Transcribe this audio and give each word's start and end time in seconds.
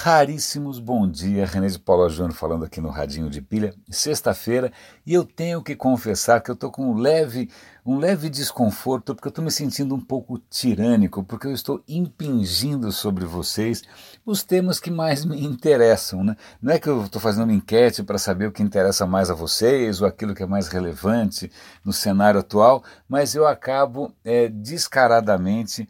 Raríssimos 0.00 0.78
bom 0.78 1.10
dia, 1.10 1.44
René 1.44 1.66
de 1.66 1.76
Paula 1.76 2.08
Júnior 2.08 2.32
falando 2.32 2.64
aqui 2.64 2.80
no 2.80 2.88
Radinho 2.88 3.28
de 3.28 3.42
Pilha, 3.42 3.74
sexta-feira, 3.90 4.72
e 5.04 5.12
eu 5.12 5.24
tenho 5.24 5.60
que 5.60 5.74
confessar 5.74 6.40
que 6.40 6.48
eu 6.48 6.54
estou 6.54 6.70
com 6.70 6.92
um 6.92 6.94
leve, 6.96 7.50
um 7.84 7.98
leve 7.98 8.30
desconforto, 8.30 9.12
porque 9.12 9.26
eu 9.26 9.30
estou 9.30 9.44
me 9.44 9.50
sentindo 9.50 9.92
um 9.96 10.00
pouco 10.00 10.38
tirânico, 10.48 11.24
porque 11.24 11.48
eu 11.48 11.52
estou 11.52 11.82
impingindo 11.88 12.92
sobre 12.92 13.24
vocês 13.24 13.82
os 14.24 14.44
temas 14.44 14.78
que 14.78 14.88
mais 14.88 15.24
me 15.24 15.44
interessam. 15.44 16.22
Né? 16.22 16.36
Não 16.62 16.72
é 16.72 16.78
que 16.78 16.88
eu 16.88 17.02
estou 17.02 17.20
fazendo 17.20 17.42
uma 17.42 17.52
enquete 17.52 18.04
para 18.04 18.18
saber 18.18 18.46
o 18.46 18.52
que 18.52 18.62
interessa 18.62 19.04
mais 19.04 19.30
a 19.30 19.34
vocês, 19.34 20.00
ou 20.00 20.06
aquilo 20.06 20.32
que 20.32 20.44
é 20.44 20.46
mais 20.46 20.68
relevante 20.68 21.50
no 21.84 21.92
cenário 21.92 22.38
atual, 22.38 22.84
mas 23.08 23.34
eu 23.34 23.48
acabo 23.48 24.14
é, 24.24 24.48
descaradamente 24.48 25.88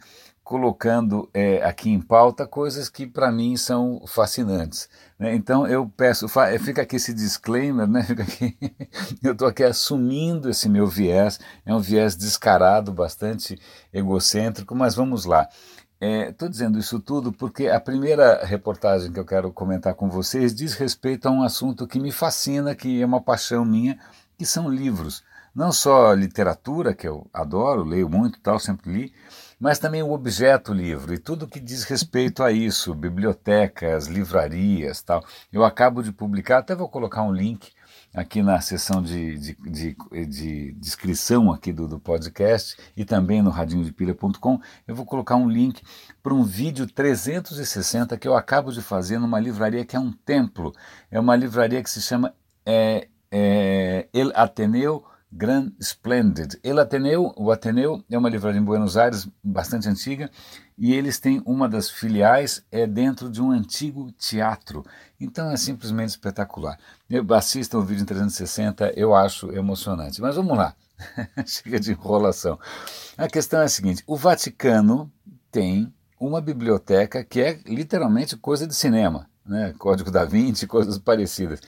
colocando 0.49 1.29
é, 1.35 1.63
aqui 1.63 1.91
em 1.91 2.01
pauta 2.01 2.47
coisas 2.47 2.89
que 2.89 3.07
para 3.07 3.31
mim 3.31 3.55
são 3.55 4.03
fascinantes. 4.07 4.89
Né? 5.19 5.35
Então 5.35 5.67
eu 5.67 5.87
peço, 5.95 6.27
fica 6.65 6.81
aqui 6.81 6.97
esse 6.97 7.13
disclaimer, 7.13 7.87
né? 7.87 8.01
aqui, 8.19 8.57
eu 9.23 9.33
estou 9.33 9.47
aqui 9.47 9.63
assumindo 9.63 10.49
esse 10.49 10.67
meu 10.67 10.87
viés, 10.87 11.39
é 11.67 11.75
um 11.75 11.79
viés 11.79 12.17
descarado, 12.17 12.91
bastante 12.91 13.61
egocêntrico, 13.93 14.75
mas 14.75 14.95
vamos 14.95 15.27
lá. 15.27 15.47
Estou 16.01 16.49
é, 16.49 16.51
dizendo 16.51 16.79
isso 16.79 16.99
tudo 16.99 17.31
porque 17.31 17.67
a 17.69 17.79
primeira 17.79 18.43
reportagem 18.43 19.13
que 19.13 19.21
eu 19.21 19.27
quero 19.27 19.53
comentar 19.53 19.93
com 19.93 20.09
vocês 20.09 20.55
diz 20.55 20.73
respeito 20.73 21.29
a 21.29 21.31
um 21.31 21.43
assunto 21.43 21.87
que 21.87 22.01
me 22.01 22.11
fascina, 22.11 22.75
que 22.75 23.03
é 23.03 23.05
uma 23.05 23.21
paixão 23.21 23.67
minha, 23.67 23.99
que 24.39 24.47
são 24.47 24.67
livros. 24.67 25.23
Não 25.59 25.73
só 25.73 26.13
literatura, 26.13 26.95
que 26.95 27.09
eu 27.09 27.29
adoro, 27.35 27.83
leio 27.83 28.09
muito 28.09 28.39
tal, 28.39 28.61
sempre 28.61 28.93
li, 28.93 29.13
mas 29.59 29.81
também 29.81 30.01
o 30.05 30.13
objeto 30.13 30.73
livro 30.73 31.13
e 31.13 31.19
tudo 31.19 31.49
que 31.49 31.59
diz 31.59 31.83
respeito 31.83 32.45
a 32.45 32.53
isso, 32.53 32.95
bibliotecas, 32.95 34.07
livrarias, 34.07 35.03
tal. 35.03 35.21
Eu 35.53 35.65
acabo 35.65 36.01
de 36.01 36.13
publicar, 36.13 36.59
até 36.59 36.77
vou 36.77 36.89
colocar 36.89 37.25
um 37.25 37.33
link 37.33 37.73
aqui 38.15 38.41
na 38.41 38.61
seção 38.61 39.03
de, 39.03 39.37
de, 39.37 39.57
de, 39.57 39.97
de 40.29 40.73
descrição 40.75 41.51
aqui 41.53 41.73
do, 41.73 41.89
do, 41.89 41.99
podcast 41.99 42.77
e 42.97 43.05
também 43.05 43.43
no 43.43 43.51
radinhodepilha.com, 43.51 44.61
eu 44.87 44.95
vou 44.95 45.05
colocar 45.05 45.35
um 45.35 45.51
link 45.51 45.83
para 46.23 46.35
um 46.35 46.45
vídeo 46.45 46.87
360 46.87 48.17
que 48.17 48.29
eu 48.29 48.37
acabo 48.37 48.71
de 48.71 48.81
fazer 48.81 49.19
numa 49.19 49.41
livraria 49.41 49.85
que 49.85 49.97
é 49.97 49.99
um 49.99 50.13
templo. 50.13 50.73
É 51.11 51.19
uma 51.19 51.35
livraria 51.35 51.83
que 51.83 51.91
se 51.91 52.01
chama 52.01 52.33
é, 52.65 53.09
é, 53.29 54.07
El 54.13 54.31
Ateneu 54.37 55.05
Grand 55.31 55.73
Splendid. 55.79 56.59
El 56.63 56.79
Ateneu, 56.79 57.33
o 57.37 57.51
Ateneu 57.51 58.03
é 58.11 58.17
uma 58.17 58.31
livraria 58.31 58.61
em 58.61 58.65
Buenos 58.65 58.97
Aires 58.97 59.29
bastante 59.43 59.89
antiga 59.89 60.31
e 60.77 60.95
eles 60.95 61.19
têm 61.19 61.43
uma 61.45 61.69
das 61.69 61.91
filiais 61.91 62.65
é 62.73 62.87
dentro 62.87 63.31
de 63.31 63.43
um 63.43 63.51
antigo 63.51 64.11
teatro. 64.13 64.85
Então 65.21 65.51
é 65.51 65.57
simplesmente 65.57 66.11
espetacular. 66.11 66.79
Eu 67.11 67.27
assistam 67.35 67.79
o 67.79 67.83
vídeo 67.83 68.03
em 68.03 68.07
360, 68.07 68.93
eu 68.97 69.15
acho 69.15 69.53
emocionante. 69.53 70.21
Mas 70.21 70.37
vamos 70.37 70.57
lá. 70.57 70.75
Chega 71.47 71.79
de 71.79 71.93
enrolação. 71.93 72.59
A 73.17 73.29
questão 73.29 73.61
é 73.61 73.65
a 73.65 73.69
seguinte: 73.69 74.03
o 74.07 74.17
Vaticano 74.17 75.11
tem 75.51 75.93
uma 76.19 76.41
biblioteca 76.41 77.23
que 77.23 77.41
é 77.41 77.61
literalmente 77.67 78.37
coisa 78.37 78.67
de 78.67 78.75
cinema, 78.75 79.29
né? 79.47 79.75
Código 79.79 80.11
da 80.11 80.25
Vinci, 80.25 80.67
coisas 80.67 80.99
parecidas. 80.99 81.61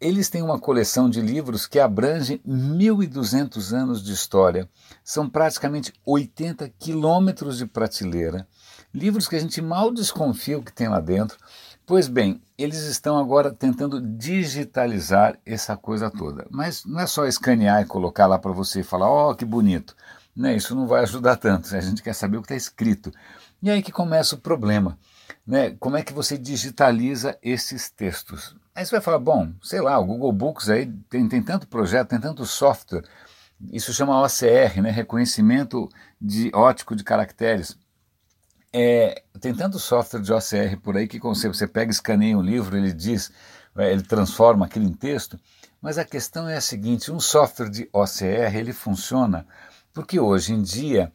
Eles 0.00 0.28
têm 0.28 0.42
uma 0.42 0.60
coleção 0.60 1.10
de 1.10 1.20
livros 1.20 1.66
que 1.66 1.80
abrange 1.80 2.40
1.200 2.46 3.72
anos 3.72 4.00
de 4.00 4.12
história. 4.12 4.68
São 5.02 5.28
praticamente 5.28 5.92
80 6.06 6.68
quilômetros 6.78 7.58
de 7.58 7.66
prateleira. 7.66 8.46
Livros 8.94 9.26
que 9.26 9.34
a 9.34 9.40
gente 9.40 9.60
mal 9.60 9.92
desconfia 9.92 10.56
o 10.56 10.62
que 10.62 10.72
tem 10.72 10.86
lá 10.86 11.00
dentro. 11.00 11.36
Pois 11.84 12.06
bem, 12.06 12.40
eles 12.56 12.78
estão 12.84 13.18
agora 13.18 13.50
tentando 13.50 14.00
digitalizar 14.00 15.36
essa 15.44 15.76
coisa 15.76 16.08
toda. 16.08 16.46
Mas 16.48 16.84
não 16.84 17.00
é 17.00 17.06
só 17.06 17.26
escanear 17.26 17.82
e 17.82 17.86
colocar 17.86 18.28
lá 18.28 18.38
para 18.38 18.52
você 18.52 18.80
e 18.80 18.84
falar, 18.84 19.10
ó, 19.10 19.32
oh, 19.32 19.34
que 19.34 19.44
bonito. 19.44 19.96
Né? 20.36 20.54
Isso 20.54 20.76
não 20.76 20.86
vai 20.86 21.02
ajudar 21.02 21.34
tanto. 21.34 21.74
A 21.74 21.80
gente 21.80 22.04
quer 22.04 22.14
saber 22.14 22.36
o 22.36 22.40
que 22.40 22.46
está 22.46 22.54
escrito. 22.54 23.10
E 23.60 23.68
aí 23.68 23.82
que 23.82 23.90
começa 23.90 24.36
o 24.36 24.38
problema. 24.38 24.96
Né? 25.44 25.74
Como 25.80 25.96
é 25.96 26.04
que 26.04 26.12
você 26.12 26.38
digitaliza 26.38 27.36
esses 27.42 27.90
textos? 27.90 28.54
Aí 28.78 28.86
você 28.86 28.92
vai 28.92 29.00
falar, 29.00 29.18
bom, 29.18 29.52
sei 29.60 29.80
lá, 29.80 29.98
o 29.98 30.04
Google 30.04 30.30
Books 30.30 30.68
aí 30.70 30.86
tem, 31.10 31.28
tem 31.28 31.42
tanto 31.42 31.66
projeto, 31.66 32.10
tem 32.10 32.20
tanto 32.20 32.46
software, 32.46 33.02
isso 33.72 33.92
chama 33.92 34.22
OCR, 34.22 34.80
né, 34.80 34.88
reconhecimento 34.88 35.88
de 36.20 36.48
ótico 36.54 36.94
de 36.94 37.02
caracteres. 37.02 37.76
É, 38.72 39.24
tem 39.40 39.52
tanto 39.52 39.80
software 39.80 40.20
de 40.20 40.32
OCR 40.32 40.80
por 40.80 40.96
aí 40.96 41.08
que 41.08 41.18
você, 41.18 41.48
você 41.48 41.66
pega, 41.66 41.90
escaneia 41.90 42.38
um 42.38 42.40
livro, 42.40 42.76
ele 42.76 42.92
diz, 42.92 43.32
é, 43.76 43.90
ele 43.90 44.02
transforma 44.04 44.66
aquilo 44.66 44.84
em 44.84 44.92
texto, 44.92 45.36
mas 45.82 45.98
a 45.98 46.04
questão 46.04 46.48
é 46.48 46.56
a 46.56 46.60
seguinte, 46.60 47.10
um 47.10 47.18
software 47.18 47.70
de 47.70 47.90
OCR, 47.92 48.54
ele 48.54 48.72
funciona 48.72 49.44
porque 49.92 50.20
hoje 50.20 50.52
em 50.52 50.62
dia 50.62 51.12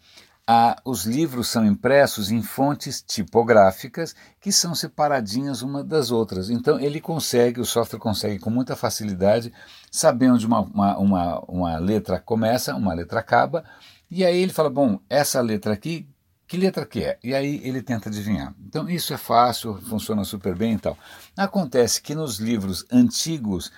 os 0.83 1.05
livros 1.05 1.47
são 1.47 1.65
impressos 1.65 2.29
em 2.29 2.41
fontes 2.41 3.01
tipográficas 3.01 4.13
que 4.41 4.51
são 4.51 4.75
separadinhas 4.75 5.61
uma 5.61 5.83
das 5.83 6.11
outras. 6.11 6.49
Então 6.49 6.79
ele 6.79 6.99
consegue, 6.99 7.61
o 7.61 7.65
software 7.65 7.99
consegue 7.99 8.39
com 8.39 8.49
muita 8.49 8.75
facilidade 8.75 9.53
saber 9.89 10.29
onde 10.31 10.45
uma, 10.45 10.61
uma, 10.61 10.97
uma, 10.97 11.39
uma 11.47 11.77
letra 11.77 12.19
começa, 12.19 12.75
uma 12.75 12.93
letra 12.93 13.19
acaba, 13.19 13.63
e 14.11 14.25
aí 14.25 14.37
ele 14.37 14.51
fala, 14.51 14.69
bom, 14.69 14.99
essa 15.09 15.39
letra 15.39 15.73
aqui, 15.73 16.07
que 16.45 16.57
letra 16.57 16.85
que 16.85 17.03
é? 17.03 17.17
E 17.23 17.33
aí 17.33 17.61
ele 17.63 17.81
tenta 17.81 18.09
adivinhar. 18.09 18.53
Então 18.67 18.89
isso 18.89 19.13
é 19.13 19.17
fácil, 19.17 19.81
funciona 19.81 20.25
super 20.25 20.55
bem 20.55 20.73
e 20.73 20.79
tal. 20.79 20.97
Acontece 21.37 22.01
que 22.01 22.13
nos 22.13 22.37
livros 22.37 22.85
antigos, 22.91 23.71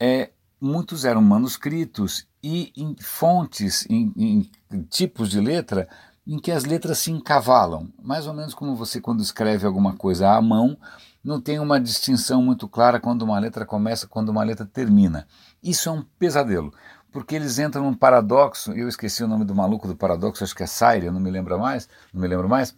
é, 0.00 0.30
muitos 0.60 1.04
eram 1.04 1.20
manuscritos 1.20 2.26
e 2.42 2.72
em 2.76 2.94
fontes, 3.00 3.86
em, 3.88 4.12
em, 4.16 4.82
tipos 4.84 5.30
de 5.30 5.40
letra, 5.40 5.88
em 6.26 6.38
que 6.38 6.52
as 6.52 6.64
letras 6.64 6.98
se 6.98 7.10
encavalam. 7.10 7.88
Mais 8.02 8.26
ou 8.26 8.34
menos 8.34 8.54
como 8.54 8.76
você, 8.76 9.00
quando 9.00 9.22
escreve 9.22 9.66
alguma 9.66 9.96
coisa 9.96 10.30
à 10.30 10.40
mão, 10.40 10.76
não 11.22 11.40
tem 11.40 11.58
uma 11.58 11.80
distinção 11.80 12.42
muito 12.42 12.68
clara 12.68 13.00
quando 13.00 13.22
uma 13.22 13.38
letra 13.38 13.66
começa, 13.66 14.06
quando 14.06 14.28
uma 14.28 14.44
letra 14.44 14.66
termina. 14.66 15.26
Isso 15.62 15.88
é 15.88 15.92
um 15.92 16.02
pesadelo, 16.18 16.72
porque 17.10 17.34
eles 17.34 17.58
entram 17.58 17.84
num 17.84 17.94
paradoxo, 17.94 18.72
eu 18.72 18.88
esqueci 18.88 19.24
o 19.24 19.28
nome 19.28 19.44
do 19.44 19.54
maluco 19.54 19.88
do 19.88 19.96
paradoxo, 19.96 20.44
acho 20.44 20.54
que 20.54 20.62
é 20.62 20.66
Saire, 20.66 21.10
não 21.10 21.20
me 21.20 21.30
lembro 21.30 21.58
mais, 21.58 21.88
não 22.12 22.20
me 22.20 22.28
lembro 22.28 22.48
mais, 22.48 22.76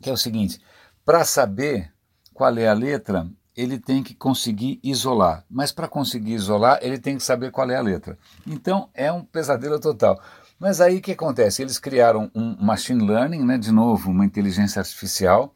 que 0.00 0.08
é 0.08 0.12
o 0.12 0.16
seguinte, 0.16 0.60
para 1.04 1.24
saber 1.24 1.92
qual 2.32 2.56
é 2.56 2.68
a 2.68 2.72
letra, 2.72 3.28
ele 3.56 3.78
tem 3.78 4.02
que 4.02 4.14
conseguir 4.14 4.80
isolar. 4.82 5.44
Mas 5.50 5.72
para 5.72 5.88
conseguir 5.88 6.34
isolar, 6.34 6.78
ele 6.82 6.98
tem 6.98 7.16
que 7.16 7.22
saber 7.22 7.50
qual 7.50 7.70
é 7.70 7.76
a 7.76 7.82
letra. 7.82 8.18
Então 8.46 8.88
é 8.94 9.10
um 9.12 9.24
pesadelo 9.24 9.78
total. 9.78 10.20
Mas 10.58 10.80
aí 10.80 10.98
o 10.98 11.00
que 11.00 11.12
acontece? 11.12 11.62
Eles 11.62 11.78
criaram 11.78 12.30
um 12.34 12.54
machine 12.62 13.04
learning, 13.04 13.44
né, 13.44 13.56
de 13.56 13.72
novo, 13.72 14.10
uma 14.10 14.24
inteligência 14.26 14.80
artificial. 14.80 15.54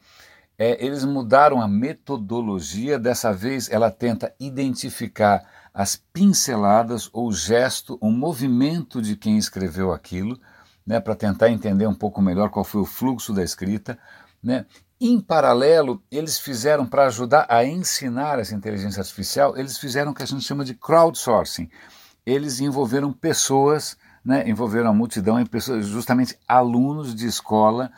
É, 0.56 0.82
eles 0.84 1.04
mudaram 1.04 1.60
a 1.60 1.68
metodologia, 1.68 2.98
dessa 2.98 3.32
vez 3.32 3.68
ela 3.68 3.90
tenta 3.90 4.34
identificar 4.40 5.44
as 5.74 5.96
pinceladas 5.96 7.10
ou 7.12 7.32
gesto, 7.32 7.98
o 8.00 8.10
movimento 8.10 9.02
de 9.02 9.16
quem 9.16 9.36
escreveu 9.36 9.92
aquilo, 9.92 10.40
né, 10.86 11.00
para 11.00 11.16
tentar 11.16 11.50
entender 11.50 11.86
um 11.86 11.94
pouco 11.94 12.22
melhor 12.22 12.48
qual 12.48 12.64
foi 12.64 12.80
o 12.80 12.86
fluxo 12.86 13.32
da 13.34 13.42
escrita. 13.42 13.98
Né? 14.42 14.64
Em 15.00 15.20
paralelo, 15.20 16.02
eles 16.10 16.38
fizeram, 16.38 16.86
para 16.86 17.06
ajudar 17.06 17.46
a 17.48 17.64
ensinar 17.64 18.38
essa 18.38 18.54
inteligência 18.54 19.00
artificial, 19.00 19.56
eles 19.56 19.76
fizeram 19.76 20.12
o 20.12 20.14
que 20.14 20.22
a 20.22 20.26
gente 20.26 20.44
chama 20.44 20.64
de 20.64 20.74
crowdsourcing. 20.74 21.68
Eles 22.24 22.60
envolveram 22.60 23.12
pessoas, 23.12 23.98
né, 24.24 24.48
envolveram 24.48 24.90
a 24.90 24.94
multidão 24.94 25.38
em 25.40 25.44
pessoas, 25.44 25.86
justamente 25.86 26.38
alunos 26.46 27.14
de 27.14 27.26
escola, 27.26 27.90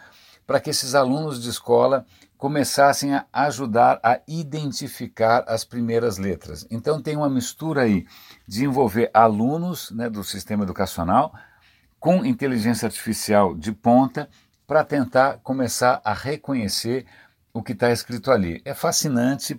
para 0.46 0.58
que 0.58 0.70
esses 0.70 0.94
alunos 0.94 1.42
de 1.42 1.50
escola 1.50 2.06
começassem 2.38 3.14
a 3.14 3.26
ajudar 3.32 4.00
a 4.02 4.20
identificar 4.26 5.44
as 5.46 5.64
primeiras 5.64 6.16
letras. 6.16 6.66
Então 6.70 7.00
tem 7.00 7.16
uma 7.16 7.28
mistura 7.28 7.82
aí 7.82 8.06
de 8.46 8.64
envolver 8.64 9.10
alunos 9.12 9.90
né, 9.90 10.08
do 10.08 10.24
sistema 10.24 10.64
educacional 10.64 11.34
com 11.98 12.24
inteligência 12.24 12.86
artificial 12.86 13.54
de 13.54 13.72
ponta 13.72 14.28
para 14.66 14.84
tentar 14.84 15.38
começar 15.42 16.00
a 16.04 16.12
reconhecer 16.12 17.06
o 17.52 17.62
que 17.62 17.72
está 17.72 17.90
escrito 17.90 18.30
ali. 18.30 18.60
É 18.64 18.74
fascinante, 18.74 19.58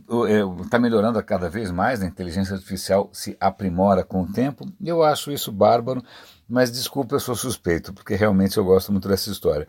está 0.63 0.77
é, 0.77 0.79
melhorando 0.79 1.21
cada 1.23 1.49
vez 1.49 1.71
mais, 1.71 2.01
a 2.01 2.05
inteligência 2.05 2.53
artificial 2.53 3.09
se 3.11 3.35
aprimora 3.39 4.03
com 4.03 4.21
o 4.21 4.31
tempo, 4.31 4.71
e 4.79 4.87
eu 4.87 5.01
acho 5.03 5.31
isso 5.31 5.51
bárbaro, 5.51 6.03
mas 6.47 6.71
desculpa, 6.71 7.15
eu 7.15 7.19
sou 7.19 7.35
suspeito, 7.35 7.91
porque 7.93 8.15
realmente 8.15 8.57
eu 8.57 8.63
gosto 8.63 8.91
muito 8.91 9.07
dessa 9.07 9.31
história. 9.31 9.67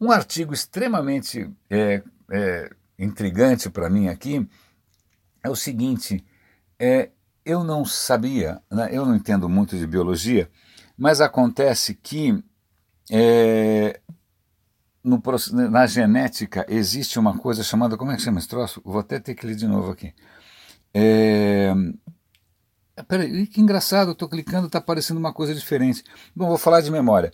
Um 0.00 0.12
artigo 0.12 0.54
extremamente 0.54 1.50
é, 1.68 2.02
é, 2.30 2.70
intrigante 2.98 3.68
para 3.68 3.90
mim 3.90 4.08
aqui 4.08 4.48
é 5.42 5.50
o 5.50 5.56
seguinte: 5.56 6.24
é, 6.78 7.10
eu 7.44 7.64
não 7.64 7.84
sabia, 7.84 8.60
né, 8.70 8.90
eu 8.92 9.04
não 9.04 9.16
entendo 9.16 9.48
muito 9.48 9.76
de 9.76 9.86
biologia, 9.86 10.48
mas 10.96 11.20
acontece 11.20 11.94
que 11.94 12.42
é, 13.10 14.00
no, 15.06 15.22
na 15.70 15.86
genética 15.86 16.66
existe 16.68 17.18
uma 17.18 17.38
coisa 17.38 17.62
chamada. 17.62 17.96
Como 17.96 18.10
é 18.10 18.16
que 18.16 18.22
chama 18.22 18.40
esse 18.40 18.48
troço? 18.48 18.82
Vou 18.84 18.98
até 18.98 19.20
ter 19.20 19.34
que 19.34 19.46
ler 19.46 19.54
de 19.54 19.66
novo 19.66 19.92
aqui. 19.92 20.12
É, 20.92 21.72
peraí, 23.06 23.46
que 23.46 23.60
engraçado, 23.60 24.08
eu 24.08 24.12
estou 24.12 24.28
clicando, 24.28 24.66
está 24.66 24.78
aparecendo 24.78 25.18
uma 25.18 25.32
coisa 25.32 25.54
diferente. 25.54 26.02
Bom, 26.34 26.48
vou 26.48 26.58
falar 26.58 26.80
de 26.80 26.90
memória. 26.90 27.32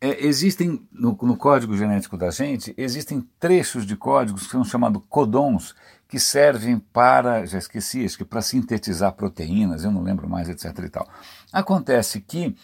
É, 0.00 0.26
existem, 0.26 0.84
no, 0.90 1.16
no, 1.22 1.36
código 1.36 1.76
genético 1.76 2.16
da 2.16 2.30
gente, 2.30 2.74
existem 2.76 3.20
trechos 3.38 3.86
de 3.86 3.94
códigos 3.94 4.46
que 4.46 4.50
são 4.50 4.64
chamados 4.64 5.00
codons, 5.08 5.76
que 6.08 6.18
servem 6.18 6.78
para, 6.78 7.46
já 7.46 7.58
esqueci, 7.58 8.04
acho 8.04 8.18
que 8.18 8.24
para 8.24 8.42
sintetizar 8.42 9.12
proteínas, 9.12 9.84
eu 9.84 9.92
não 9.92 10.02
lembro 10.02 10.28
mais, 10.28 10.48
etc 10.48 10.76
e 10.84 10.88
tal. 10.88 11.08
Acontece 11.52 12.20
que 12.20 12.56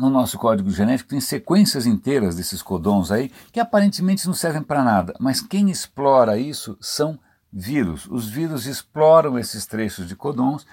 no 0.00 0.08
nosso 0.08 0.38
código 0.38 0.70
genético 0.70 1.10
tem 1.10 1.20
sequências 1.20 1.84
inteiras 1.84 2.34
desses 2.34 2.62
codons 2.62 3.12
aí 3.12 3.30
que 3.52 3.60
aparentemente 3.60 4.26
não 4.26 4.32
servem 4.32 4.62
para 4.62 4.82
nada, 4.82 5.14
mas 5.20 5.42
quem 5.42 5.70
explora 5.70 6.38
isso 6.38 6.76
são 6.80 7.18
vírus. 7.52 8.06
Os 8.10 8.26
vírus 8.26 8.64
exploram 8.64 9.38
esses 9.38 9.66
trechos 9.66 10.08
de 10.08 10.16
codons 10.16 10.66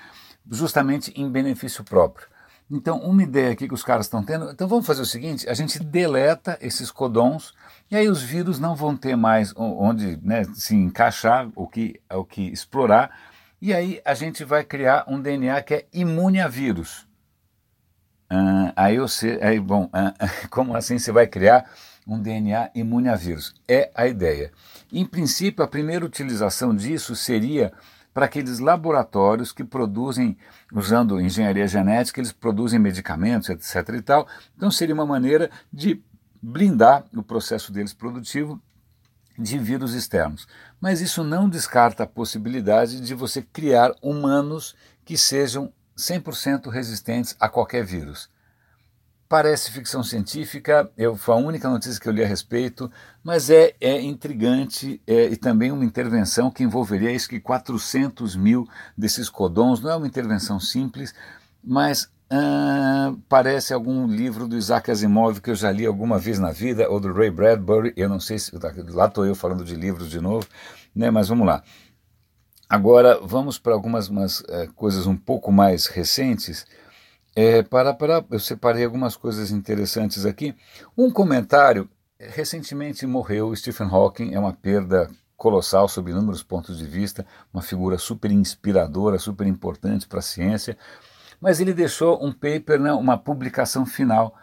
justamente 0.50 1.12
em 1.14 1.30
benefício 1.30 1.84
próprio. 1.84 2.28
Então, 2.72 3.00
uma 3.00 3.24
ideia 3.24 3.52
aqui 3.52 3.68
que 3.68 3.74
os 3.74 3.84
caras 3.84 4.06
estão 4.06 4.24
tendo, 4.24 4.50
então 4.52 4.68
vamos 4.68 4.86
fazer 4.86 5.02
o 5.02 5.06
seguinte, 5.06 5.50
a 5.50 5.54
gente 5.54 5.80
deleta 5.80 6.58
esses 6.62 6.92
codons 6.92 7.54
e 7.90 7.96
aí 7.96 8.10
os 8.10 8.22
vírus 8.22 8.60
não 8.60 8.76
vão 8.76 8.96
ter 8.96 9.16
mais 9.16 9.54
onde 9.56 10.20
né, 10.22 10.44
se 10.54 10.76
encaixar, 10.76 11.50
o 11.56 11.68
que, 11.68 12.00
o 12.14 12.26
que 12.26 12.42
explorar, 12.50 13.12
e 13.62 13.74
aí 13.74 14.02
a 14.06 14.14
gente 14.14 14.44
vai 14.44 14.64
criar 14.64 15.06
um 15.08 15.20
DNA 15.20 15.62
que 15.64 15.74
é 15.74 15.86
imune 15.94 16.42
a 16.42 16.48
vírus. 16.48 17.07
Uh, 18.32 18.74
aí, 18.76 18.98
você, 19.00 19.40
aí, 19.42 19.60
bom, 19.60 19.86
uh, 19.86 19.90
como 20.50 20.76
assim 20.76 21.00
você 21.00 21.12
vai 21.12 21.28
criar 21.28 21.70
um 22.06 22.22
DNA 22.22 22.72
imune 22.76 23.10
a 23.10 23.16
vírus? 23.16 23.54
É 23.68 23.90
a 23.96 24.08
ideia. 24.08 24.52
Em 24.92 25.06
princípio, 25.06 25.64
a 25.64 25.68
primeira 25.68 26.06
utilização 26.06 26.76
disso 26.76 27.16
seria 27.16 27.72
para 28.14 28.26
aqueles 28.26 28.58
laboratórios 28.58 29.52
que 29.52 29.64
produzem, 29.64 30.36
usando 30.74 31.22
engenharia 31.22 31.68
genética, 31.68 32.20
eles 32.20 32.32
produzem 32.32 32.80
medicamentos, 32.80 33.48
etc. 33.50 33.90
e 33.90 34.02
tal. 34.02 34.28
Então 34.56 34.72
seria 34.72 34.96
uma 34.96 35.06
maneira 35.06 35.52
de 35.72 36.02
blindar 36.42 37.06
o 37.16 37.22
processo 37.22 37.72
deles 37.72 37.94
produtivo 37.94 38.60
de 39.38 39.60
vírus 39.60 39.94
externos. 39.94 40.48
Mas 40.82 41.00
isso 41.00 41.24
não 41.24 41.48
descarta 41.48 42.04
a 42.04 42.08
possibilidade 42.08 43.02
de 43.02 43.14
você 43.14 43.42
criar 43.42 43.94
humanos 44.02 44.76
que 45.06 45.16
sejam 45.16 45.72
100% 45.98 46.70
resistentes 46.70 47.36
a 47.40 47.50
qualquer 47.50 47.84
vírus. 47.84 48.30
Parece 49.28 49.72
ficção 49.72 50.04
científica, 50.04 50.90
eu, 50.98 51.18
foi 51.18 51.36
a 51.36 51.38
única 51.38 51.70
notícia 51.70 52.00
que 52.00 52.08
eu 52.08 52.14
li 52.14 52.24
a 52.24 52.28
respeito, 52.28 52.90
mas 53.22 53.50
é, 53.50 53.76
é 53.82 54.02
intrigante 54.02 55.02
é, 55.06 55.26
e 55.26 55.36
também 55.36 55.70
uma 55.70 55.84
intervenção 55.84 56.50
que 56.50 56.64
envolveria 56.64 57.12
isso 57.12 57.28
que 57.28 57.40
400 57.40 58.38
mil 58.38 58.66
desses 58.98 59.30
codons. 59.30 59.82
Não 59.82 59.92
é 59.92 59.96
uma 59.98 60.08
intervenção 60.08 60.62
simples, 60.62 61.14
mas 61.62 62.10
ah, 62.30 63.14
parece 63.30 63.74
algum 63.74 64.06
livro 64.06 64.48
do 64.48 64.58
Isaac 64.58 64.92
Asimov 64.92 65.40
que 65.40 65.50
eu 65.50 65.56
já 65.56 65.72
li 65.72 65.86
alguma 65.86 66.20
vez 66.20 66.40
na 66.40 66.52
vida, 66.52 66.90
ou 66.90 67.00
do 67.00 67.14
Ray 67.14 67.32
Bradbury, 67.32 67.94
eu 67.96 68.10
não 68.10 68.20
sei 68.20 68.38
se 68.38 68.52
lá 68.90 69.06
estou 69.06 69.26
eu 69.26 69.34
falando 69.34 69.64
de 69.64 69.76
livros 69.76 70.10
de 70.10 70.20
novo, 70.20 70.46
né, 70.94 71.10
mas 71.10 71.30
vamos 71.30 71.48
lá. 71.48 71.64
Agora 72.70 73.18
vamos 73.22 73.58
para 73.58 73.74
algumas 73.74 74.10
umas, 74.10 74.42
uh, 74.42 74.72
coisas 74.76 75.08
um 75.08 75.16
pouco 75.16 75.52
mais 75.52 75.88
recentes. 75.88 76.66
É, 77.34 77.64
para, 77.64 77.94
para, 77.94 78.26
eu 78.30 78.40
separei 78.40 78.84
algumas 78.84 79.16
coisas 79.16 79.52
interessantes 79.52 80.26
aqui. 80.26 80.54
Um 80.98 81.10
comentário: 81.10 81.90
recentemente 82.20 83.06
morreu 83.08 83.56
Stephen 83.56 83.88
Hawking, 83.88 84.34
é 84.34 84.40
uma 84.40 84.52
perda 84.52 85.10
colossal 85.38 85.88
sob 85.88 86.12
inúmeros 86.12 86.44
pontos 86.44 86.78
de 86.78 86.86
vista, 86.86 87.26
uma 87.54 87.62
figura 87.62 87.98
super 87.98 88.32
inspiradora, 88.32 89.18
super 89.20 89.48
importante 89.48 90.08
para 90.08 90.20
a 90.20 90.24
ciência. 90.24 90.78
Mas 91.40 91.60
ele 91.62 91.74
deixou 91.74 92.22
um 92.26 92.34
paper, 92.34 92.80
né, 92.80 92.92
uma 92.92 93.18
publicação 93.18 93.86
final, 93.86 94.36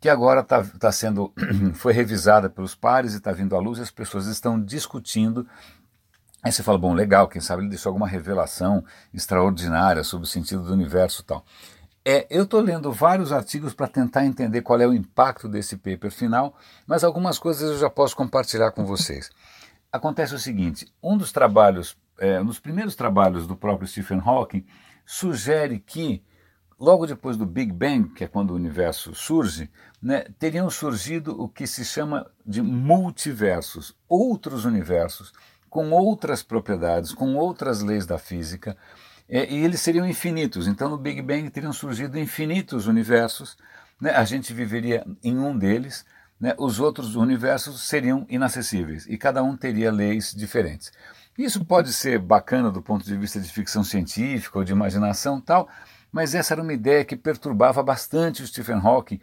que 0.00 0.08
agora 0.08 0.42
tá, 0.42 0.62
tá 0.78 0.90
sendo, 0.90 1.32
foi 1.74 1.92
revisada 1.92 2.50
pelos 2.50 2.74
pares 2.74 3.14
e 3.14 3.18
está 3.18 3.30
vindo 3.32 3.54
à 3.54 3.60
luz, 3.60 3.78
e 3.78 3.82
as 3.82 3.90
pessoas 3.90 4.26
estão 4.26 4.60
discutindo 4.60 5.46
Aí 6.42 6.50
você 6.50 6.62
fala, 6.62 6.78
bom, 6.78 6.94
legal, 6.94 7.28
quem 7.28 7.40
sabe 7.40 7.62
ele 7.62 7.68
deixou 7.68 7.90
alguma 7.90 8.08
revelação 8.08 8.82
extraordinária 9.12 10.02
sobre 10.02 10.26
o 10.26 10.30
sentido 10.30 10.62
do 10.62 10.72
universo 10.72 11.20
e 11.20 11.24
tal. 11.24 11.44
É, 12.02 12.26
eu 12.30 12.44
estou 12.44 12.60
lendo 12.60 12.90
vários 12.90 13.30
artigos 13.30 13.74
para 13.74 13.86
tentar 13.86 14.24
entender 14.24 14.62
qual 14.62 14.80
é 14.80 14.86
o 14.86 14.94
impacto 14.94 15.46
desse 15.46 15.76
paper 15.76 16.10
final, 16.10 16.56
mas 16.86 17.04
algumas 17.04 17.38
coisas 17.38 17.70
eu 17.72 17.78
já 17.78 17.90
posso 17.90 18.16
compartilhar 18.16 18.70
com 18.70 18.86
vocês. 18.86 19.30
Acontece 19.92 20.34
o 20.34 20.38
seguinte: 20.38 20.90
um 21.02 21.18
dos 21.18 21.30
trabalhos, 21.30 21.94
é, 22.18 22.40
um 22.40 22.46
dos 22.46 22.58
primeiros 22.58 22.94
trabalhos 22.94 23.46
do 23.46 23.54
próprio 23.54 23.86
Stephen 23.86 24.22
Hawking, 24.24 24.64
sugere 25.04 25.78
que 25.78 26.22
logo 26.78 27.06
depois 27.06 27.36
do 27.36 27.44
Big 27.44 27.70
Bang, 27.70 28.08
que 28.14 28.24
é 28.24 28.26
quando 28.26 28.52
o 28.52 28.56
universo 28.56 29.14
surge, 29.14 29.70
né, 30.00 30.24
teriam 30.38 30.70
surgido 30.70 31.38
o 31.38 31.46
que 31.46 31.66
se 31.66 31.84
chama 31.84 32.26
de 32.46 32.62
multiversos, 32.62 33.94
outros 34.08 34.64
universos 34.64 35.34
com 35.70 35.90
outras 35.92 36.42
propriedades, 36.42 37.12
com 37.14 37.36
outras 37.36 37.80
leis 37.80 38.04
da 38.04 38.18
física, 38.18 38.76
é, 39.28 39.48
e 39.48 39.64
eles 39.64 39.80
seriam 39.80 40.06
infinitos. 40.06 40.66
Então, 40.66 40.90
no 40.90 40.98
Big 40.98 41.22
Bang 41.22 41.48
teriam 41.48 41.72
surgido 41.72 42.18
infinitos 42.18 42.88
universos, 42.88 43.56
né? 44.00 44.10
a 44.10 44.24
gente 44.24 44.52
viveria 44.52 45.06
em 45.22 45.38
um 45.38 45.56
deles, 45.56 46.04
né? 46.40 46.52
os 46.58 46.80
outros 46.80 47.14
universos 47.14 47.82
seriam 47.82 48.26
inacessíveis 48.28 49.06
e 49.06 49.16
cada 49.16 49.42
um 49.42 49.56
teria 49.56 49.92
leis 49.92 50.34
diferentes. 50.34 50.90
Isso 51.38 51.64
pode 51.64 51.92
ser 51.92 52.18
bacana 52.18 52.70
do 52.70 52.82
ponto 52.82 53.04
de 53.04 53.16
vista 53.16 53.40
de 53.40 53.48
ficção 53.50 53.84
científica 53.84 54.58
ou 54.58 54.64
de 54.64 54.72
imaginação 54.72 55.40
tal, 55.40 55.68
mas 56.10 56.34
essa 56.34 56.54
era 56.54 56.62
uma 56.62 56.72
ideia 56.72 57.04
que 57.04 57.16
perturbava 57.16 57.82
bastante 57.84 58.42
o 58.42 58.46
Stephen 58.46 58.80
Hawking, 58.82 59.20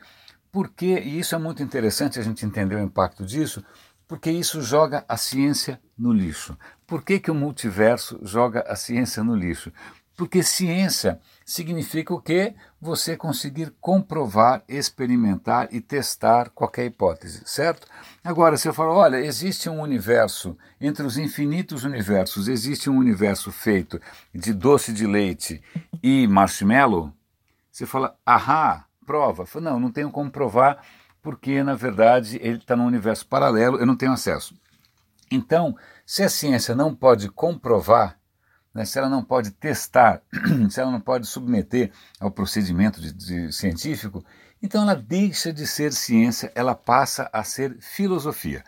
porque, 0.51 0.99
e 0.99 1.19
isso 1.19 1.35
é 1.35 1.37
muito 1.37 1.61
interessante 1.61 2.17
a 2.17 2.23
gente 2.23 2.45
entender 2.45 2.75
o 2.75 2.81
impacto 2.81 3.25
disso, 3.25 3.63
porque 4.07 4.31
isso 4.31 4.61
joga 4.61 5.03
a 5.07 5.17
ciência 5.17 5.79
no 5.97 6.13
lixo. 6.13 6.57
Por 6.85 7.03
que, 7.03 7.19
que 7.19 7.29
o 7.29 7.35
multiverso 7.35 8.19
joga 8.23 8.61
a 8.61 8.75
ciência 8.75 9.23
no 9.23 9.35
lixo? 9.35 9.71
Porque 10.15 10.41
ciência 10.41 11.19
significa 11.45 12.11
o 12.11 12.19
quê? 12.19 12.55
Você 12.81 13.15
conseguir 13.15 13.71
comprovar, 13.79 14.63
experimentar 14.67 15.67
e 15.71 15.79
testar 15.79 16.49
qualquer 16.49 16.85
hipótese, 16.85 17.43
certo? 17.45 17.87
Agora, 18.23 18.57
se 18.57 18.67
eu 18.67 18.73
falo, 18.73 18.93
olha, 18.93 19.17
existe 19.17 19.69
um 19.69 19.79
universo, 19.79 20.57
entre 20.81 21.05
os 21.05 21.17
infinitos 21.19 21.83
universos, 21.83 22.47
existe 22.47 22.89
um 22.89 22.97
universo 22.97 23.51
feito 23.51 24.01
de 24.33 24.53
doce 24.53 24.91
de 24.91 25.05
leite 25.05 25.61
e 26.01 26.25
marshmallow, 26.27 27.13
você 27.71 27.85
fala, 27.85 28.17
ahá, 28.25 28.87
prova. 29.05 29.45
Falo, 29.45 29.65
não, 29.65 29.79
não 29.79 29.91
tenho 29.91 30.09
como 30.09 30.31
provar, 30.31 30.83
porque 31.27 31.61
na 31.61 31.75
verdade 31.75 32.39
ele 32.41 32.55
está 32.55 32.73
num 32.73 32.85
universo 32.85 33.27
paralelo, 33.27 33.77
eu 33.77 33.85
não 33.85 33.97
tenho 33.97 34.13
acesso. 34.13 34.55
Então, 35.29 35.75
se 36.05 36.23
a 36.23 36.29
ciência 36.29 36.73
não 36.73 36.95
pode 36.95 37.27
comprovar, 37.29 38.17
né, 38.73 38.85
se 38.85 38.97
ela 38.97 39.09
não 39.09 39.21
pode 39.21 39.51
testar, 39.51 40.21
se 40.71 40.79
ela 40.79 40.89
não 40.89 41.01
pode 41.01 41.27
submeter 41.27 41.91
ao 42.17 42.31
procedimento 42.31 43.01
de, 43.01 43.11
de 43.11 43.51
científico, 43.51 44.23
então 44.63 44.83
ela 44.83 44.95
deixa 44.95 45.51
de 45.51 45.67
ser 45.67 45.91
ciência, 45.91 46.49
ela 46.55 46.73
passa 46.73 47.29
a 47.33 47.43
ser 47.43 47.75
filosofia. 47.81 48.63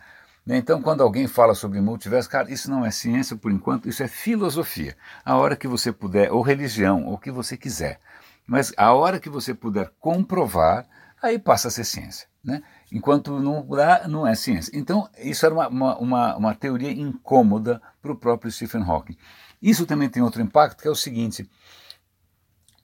Né? 0.46 0.58
Então, 0.58 0.82
quando 0.82 1.02
alguém 1.02 1.28
fala 1.28 1.56
sobre 1.56 1.80
multiverso, 1.80 2.30
cara, 2.30 2.52
isso 2.52 2.70
não 2.70 2.86
é 2.86 2.92
ciência 2.92 3.38
por 3.38 3.54
enquanto, 3.54 3.88
isso 3.88 4.04
é 4.04 4.08
filosofia. 4.10 4.98
A 5.24 5.38
hora 5.38 5.56
que 5.56 5.66
você 5.66 5.94
puder, 5.94 6.30
ou 6.30 6.42
religião, 6.42 7.06
ou 7.06 7.14
o 7.14 7.18
que 7.18 7.32
você 7.32 7.56
quiser. 7.56 8.02
Mas 8.46 8.74
a 8.76 8.92
hora 8.92 9.18
que 9.18 9.30
você 9.30 9.54
puder 9.54 9.94
comprovar, 9.98 10.86
aí 11.22 11.38
passa 11.38 11.68
a 11.68 11.72
ser 11.72 11.84
ciência. 11.84 12.28
Né? 12.44 12.62
Enquanto 12.92 13.40
não 13.40 13.68
não 14.08 14.26
é 14.26 14.34
ciência. 14.34 14.72
Então, 14.74 15.10
isso 15.18 15.46
era 15.46 15.54
uma, 15.54 15.98
uma, 15.98 16.38
uma 16.38 16.56
teoria 16.56 16.92
incômoda 16.92 17.82
para 18.02 18.12
o 18.12 18.16
próprio 18.16 18.52
Stephen 18.52 18.84
Hawking. 18.84 19.18
Isso 19.62 19.86
também 19.86 20.10
tem 20.10 20.24
outro 20.24 20.42
impacto, 20.42 20.82
que 20.82 20.88
é 20.88 20.92
o 20.92 20.96
seguinte: 20.96 21.50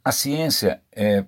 a 0.04 0.12
ciência 0.12 0.82
é, 0.92 1.26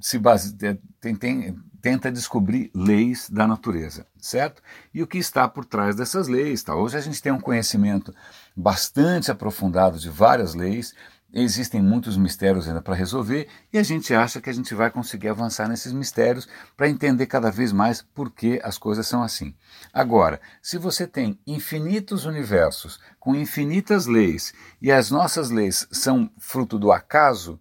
se 0.00 0.18
base, 0.18 0.56
é, 0.62 0.78
tem, 1.00 1.14
tem, 1.14 1.58
tenta 1.82 2.10
descobrir 2.10 2.70
leis 2.74 3.28
da 3.30 3.46
natureza, 3.46 4.06
certo? 4.18 4.62
E 4.92 5.02
o 5.02 5.06
que 5.06 5.18
está 5.18 5.46
por 5.46 5.64
trás 5.64 5.94
dessas 5.94 6.28
leis. 6.28 6.62
Tá? 6.62 6.74
Hoje 6.74 6.96
a 6.96 7.00
gente 7.00 7.22
tem 7.22 7.32
um 7.32 7.40
conhecimento 7.40 8.14
bastante 8.56 9.30
aprofundado 9.30 9.98
de 9.98 10.08
várias 10.08 10.54
leis 10.54 10.94
Existem 11.32 11.82
muitos 11.82 12.16
mistérios 12.16 12.68
ainda 12.68 12.80
para 12.80 12.94
resolver 12.94 13.48
e 13.72 13.78
a 13.78 13.82
gente 13.82 14.14
acha 14.14 14.40
que 14.40 14.48
a 14.48 14.52
gente 14.52 14.74
vai 14.74 14.90
conseguir 14.90 15.28
avançar 15.28 15.68
nesses 15.68 15.92
mistérios 15.92 16.48
para 16.76 16.88
entender 16.88 17.26
cada 17.26 17.50
vez 17.50 17.72
mais 17.72 18.00
por 18.00 18.30
que 18.30 18.60
as 18.62 18.78
coisas 18.78 19.06
são 19.06 19.22
assim. 19.22 19.54
Agora, 19.92 20.40
se 20.62 20.78
você 20.78 21.06
tem 21.06 21.38
infinitos 21.46 22.24
universos 22.24 23.00
com 23.18 23.34
infinitas 23.34 24.06
leis 24.06 24.54
e 24.80 24.90
as 24.90 25.10
nossas 25.10 25.50
leis 25.50 25.86
são 25.90 26.30
fruto 26.38 26.78
do 26.78 26.92
acaso, 26.92 27.60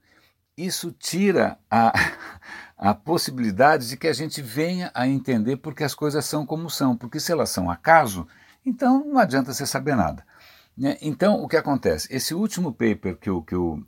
isso 0.56 0.92
tira 0.92 1.58
a, 1.70 1.92
a 2.78 2.94
possibilidade 2.94 3.90
de 3.90 3.98
que 3.98 4.08
a 4.08 4.14
gente 4.14 4.42
venha 4.42 4.92
a 4.94 5.08
entender 5.08 5.58
porque 5.58 5.84
as 5.84 5.96
coisas 5.96 6.24
são 6.24 6.46
como 6.46 6.70
são, 6.70 6.96
porque 6.96 7.20
se 7.20 7.32
elas 7.32 7.50
são 7.50 7.70
acaso, 7.70 8.28
então 8.66 9.04
não 9.06 9.18
adianta 9.18 9.54
você 9.54 9.66
saber 9.66 9.96
nada. 9.96 10.24
Né? 10.78 10.98
Então, 11.02 11.42
o 11.42 11.48
que 11.48 11.58
acontece? 11.58 12.08
Esse 12.14 12.34
último 12.34 12.72
paper 12.72 13.18
que 13.18 13.30
o, 13.30 13.42
que 13.42 13.56
o 13.56 13.84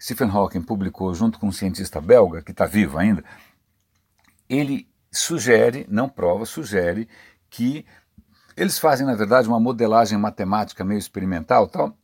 Stephen 0.00 0.28
Hawking 0.30 0.62
publicou 0.62 1.14
junto 1.14 1.38
com 1.38 1.48
um 1.48 1.52
cientista 1.52 2.00
belga, 2.00 2.42
que 2.42 2.50
está 2.50 2.66
vivo 2.66 2.98
ainda, 2.98 3.24
ele 4.48 4.88
sugere, 5.10 5.86
não 5.88 6.08
prova, 6.08 6.44
sugere 6.44 7.08
que 7.50 7.84
eles 8.56 8.78
fazem, 8.78 9.06
na 9.06 9.14
verdade, 9.14 9.48
uma 9.48 9.60
modelagem 9.60 10.18
matemática 10.18 10.84
meio 10.84 10.98
experimental, 10.98 11.68
tal, 11.68 11.96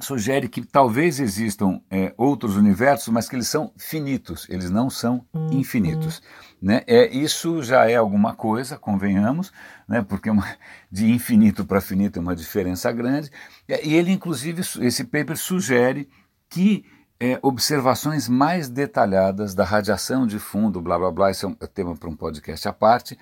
sugere 0.00 0.48
que 0.48 0.64
talvez 0.64 1.20
existam 1.20 1.80
é, 1.90 2.12
outros 2.16 2.56
universos, 2.56 3.08
mas 3.08 3.28
que 3.28 3.36
eles 3.36 3.48
são 3.48 3.72
finitos, 3.76 4.46
eles 4.48 4.70
não 4.70 4.90
são 4.90 5.24
infinitos. 5.50 6.22
Né? 6.60 6.82
É, 6.86 7.06
isso 7.14 7.62
já 7.62 7.88
é 7.88 7.96
alguma 7.96 8.34
coisa, 8.34 8.78
convenhamos, 8.78 9.52
né? 9.88 10.02
porque 10.02 10.30
uma, 10.30 10.46
de 10.90 11.10
infinito 11.10 11.64
para 11.64 11.80
finito 11.80 12.18
é 12.18 12.22
uma 12.22 12.34
diferença 12.34 12.90
grande. 12.90 13.30
E 13.68 13.94
ele, 13.94 14.10
inclusive, 14.10 14.62
esse 14.80 15.04
paper 15.04 15.36
sugere 15.36 16.08
que 16.48 16.84
é, 17.20 17.38
observações 17.42 18.28
mais 18.28 18.68
detalhadas 18.68 19.54
da 19.54 19.64
radiação 19.64 20.26
de 20.26 20.38
fundo, 20.38 20.80
blá 20.80 20.98
blá 20.98 21.10
blá, 21.10 21.30
isso 21.30 21.46
é 21.46 21.48
um 21.48 21.54
tema 21.54 21.96
para 21.96 22.08
um 22.08 22.16
podcast 22.16 22.66
à 22.68 22.72
parte, 22.72 23.18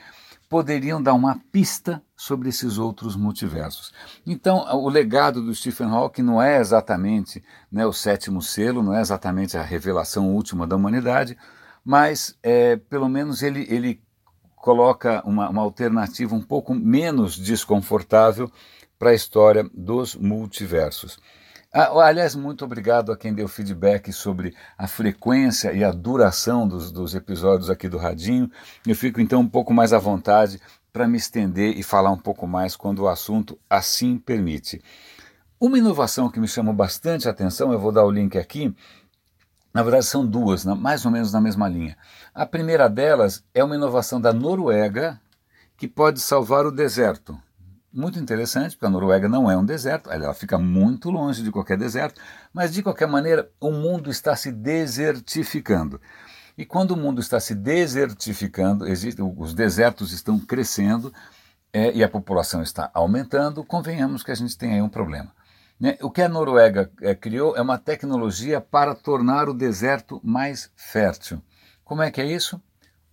poderiam 0.53 1.03
dar 1.03 1.15
uma 1.15 1.41
pista 1.51 2.03
sobre 2.15 2.51
esses 2.51 2.77
outros 2.77 3.17
multiversos. 3.17 3.91
Então, 4.27 4.59
o 4.77 4.87
legado 4.87 5.41
do 5.41 5.55
Stephen 5.55 5.87
Hawking 5.87 6.21
não 6.21 6.43
é 6.43 6.61
exatamente 6.61 7.43
né, 7.71 7.87
o 7.87 7.93
sétimo 7.93 8.43
selo, 8.43 8.83
não 8.83 8.95
é 8.95 9.01
exatamente 9.01 9.57
a 9.57 9.63
revelação 9.63 10.31
última 10.35 10.67
da 10.67 10.77
humanidade, 10.77 11.39
mas 11.83 12.37
é, 12.43 12.77
pelo 12.77 13.09
menos 13.09 13.43
ele, 13.43 13.67
ele 13.67 14.03
coloca 14.55 15.23
uma, 15.25 15.49
uma 15.49 15.63
alternativa 15.63 16.35
um 16.35 16.43
pouco 16.43 16.75
menos 16.75 17.35
desconfortável 17.35 18.53
para 18.99 19.09
a 19.09 19.15
história 19.15 19.67
dos 19.73 20.15
multiversos. 20.15 21.19
Ah, 21.75 21.89
aliás, 22.07 22.35
muito 22.35 22.67
obrigado 22.67 23.11
a 23.11 23.17
quem 23.17 23.33
deu 23.33 23.49
feedback 23.49 24.13
sobre 24.13 24.55
a 24.77 24.87
frequência 24.87 25.73
e 25.73 25.83
a 25.83 25.91
duração 25.91 26.69
dos, 26.69 26.93
dos 26.93 27.15
episódios 27.15 27.71
aqui 27.71 27.89
do 27.89 27.97
Radinho. 27.97 28.51
Eu 28.87 28.95
fico 28.95 29.23
então 29.23 29.41
um 29.41 29.49
pouco 29.49 29.73
mais 29.73 29.95
à 29.95 29.99
vontade 29.99 30.61
para 30.93 31.09
me 31.09 31.17
estender 31.17 31.79
e 31.79 31.83
falar 31.83 32.11
um 32.11 32.19
pouco 32.19 32.47
mais 32.47 32.77
quando 32.77 32.99
o 32.99 33.09
assunto 33.09 33.59
assim 33.71 34.19
permite. 34.19 34.83
Uma 35.59 35.79
inovação 35.79 36.29
que 36.29 36.39
me 36.39 36.47
chamou 36.47 36.75
bastante 36.75 37.27
atenção, 37.27 37.73
eu 37.73 37.79
vou 37.79 37.91
dar 37.91 38.05
o 38.05 38.11
link 38.11 38.37
aqui, 38.37 38.77
na 39.73 39.83
verdade 39.83 40.05
são 40.05 40.27
duas, 40.27 40.67
mais 40.67 41.07
ou 41.07 41.11
menos 41.11 41.33
na 41.33 41.41
mesma 41.41 41.71
linha. 41.71 41.97
A 42.35 42.45
primeira 42.45 42.87
delas 42.87 43.43
é 43.55 43.65
uma 43.65 43.77
inovação 43.77 44.21
da 44.21 44.31
Noruega 44.31 45.19
que 45.79 45.89
pode 45.89 46.21
salvar 46.21 46.67
o 46.67 46.71
deserto 46.71 47.41
muito 47.93 48.19
interessante, 48.19 48.77
porque 48.77 48.87
a 48.87 48.91
Noruega 48.91 49.29
não 49.29 49.51
é 49.51 49.57
um 49.57 49.65
deserto, 49.65 50.11
ela 50.11 50.33
fica 50.35 50.59
muito 50.59 51.11
longe 51.11 51.43
de 51.43 51.51
qualquer 51.51 51.77
deserto, 51.77 52.21
mas 52.53 52.73
de 52.73 52.83
qualquer 52.83 53.07
maneira 53.07 53.51
o 53.61 53.71
mundo 53.71 54.11
está 54.11 54.35
se 54.35 54.51
desertificando. 54.51 56.01
E 56.57 56.65
quando 56.65 56.93
o 56.93 56.97
mundo 56.97 57.21
está 57.21 57.41
se 57.41 57.55
desertificando, 57.55 58.87
existe, 58.87 59.23
os 59.23 59.55
desertos 59.55 60.13
estão 60.13 60.39
crescendo 60.39 61.13
é, 61.73 61.93
e 61.93 62.05
a 62.05 62.09
população 62.09 62.63
está 62.63 62.91
aumentando, 62.93 63.65
convenhamos 63.65 64.23
que 64.23 64.31
a 64.31 64.35
gente 64.35 64.57
tem 64.57 64.75
aí 64.75 64.83
um 64.83 64.89
problema. 64.89 65.33
Né? 65.81 65.97
O 66.01 66.11
que 66.11 66.23
a 66.23 66.29
Noruega 66.29 66.91
é, 67.01 67.15
criou 67.15 67.57
é 67.57 67.63
uma 67.63 67.79
tecnologia 67.79 68.61
para 68.61 68.95
tornar 68.95 69.49
o 69.49 69.55
deserto 69.55 70.21
mais 70.23 70.71
fértil. 70.77 71.43
Como 71.85 72.03
é 72.03 72.11
que 72.11 72.21
é 72.21 72.27
isso? 72.27 72.63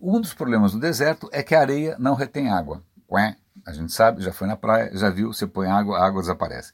Um 0.00 0.20
dos 0.20 0.32
problemas 0.32 0.72
do 0.72 0.80
deserto 0.80 1.28
é 1.32 1.42
que 1.42 1.54
a 1.54 1.60
areia 1.60 1.96
não 1.98 2.14
retém 2.14 2.48
água. 2.50 2.82
Ué, 3.10 3.36
a 3.66 3.72
gente 3.72 3.92
sabe, 3.92 4.22
já 4.22 4.32
foi 4.32 4.46
na 4.46 4.56
praia, 4.56 4.90
já 4.96 5.10
viu, 5.10 5.32
você 5.32 5.46
põe 5.46 5.68
água, 5.68 5.98
a 5.98 6.06
água 6.06 6.20
desaparece. 6.20 6.72